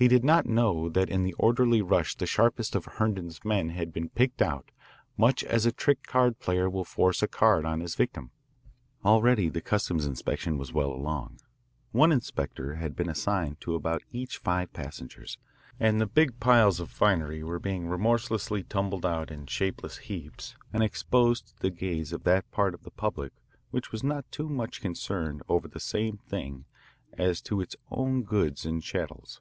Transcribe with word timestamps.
He 0.00 0.06
did 0.06 0.22
not 0.22 0.46
know 0.46 0.88
that 0.90 1.10
in 1.10 1.24
the 1.24 1.32
orderly 1.40 1.82
rush 1.82 2.14
the 2.14 2.24
sharpest 2.24 2.76
of 2.76 2.84
Herndon's 2.84 3.44
men 3.44 3.70
had 3.70 3.92
been 3.92 4.10
picked 4.10 4.40
out, 4.40 4.70
much 5.16 5.42
as 5.42 5.66
a 5.66 5.72
trick 5.72 6.04
card 6.04 6.38
player 6.38 6.70
will 6.70 6.84
force 6.84 7.20
a 7.20 7.26
card 7.26 7.64
on 7.64 7.80
his 7.80 7.96
victim. 7.96 8.30
Already 9.04 9.48
the 9.48 9.60
customs 9.60 10.06
inspection 10.06 10.56
was 10.56 10.72
well 10.72 10.92
along. 10.92 11.40
One 11.90 12.12
inspector 12.12 12.76
had 12.76 12.94
been 12.94 13.08
assigned 13.08 13.60
to 13.62 13.74
about 13.74 14.02
each 14.12 14.38
five 14.38 14.72
passengers, 14.72 15.36
and 15.80 16.14
big 16.14 16.38
piles 16.38 16.78
of 16.78 16.92
finery 16.92 17.42
were 17.42 17.58
being 17.58 17.88
remorselessly 17.88 18.62
tumbled 18.62 19.04
out 19.04 19.32
in 19.32 19.46
shapeless 19.46 19.96
heaps 19.98 20.54
and 20.72 20.84
exposed 20.84 21.48
to 21.48 21.58
the 21.58 21.70
gaze 21.72 22.12
of 22.12 22.22
that 22.22 22.48
part 22.52 22.72
of 22.72 22.84
the 22.84 22.92
public 22.92 23.32
which 23.72 23.90
was 23.90 24.04
not 24.04 24.30
too 24.30 24.48
much 24.48 24.80
concerned 24.80 25.42
over 25.48 25.66
the 25.66 25.80
same 25.80 26.18
thing 26.18 26.66
as 27.14 27.40
to 27.42 27.60
its 27.60 27.74
own 27.90 28.22
goods 28.22 28.64
and 28.64 28.84
chattels. 28.84 29.40